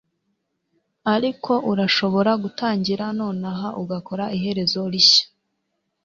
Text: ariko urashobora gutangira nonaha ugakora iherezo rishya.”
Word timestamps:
ariko 1.13 1.51
urashobora 1.71 2.31
gutangira 2.43 3.03
nonaha 3.19 3.67
ugakora 3.81 4.25
iherezo 4.37 4.79
rishya.” 4.91 5.25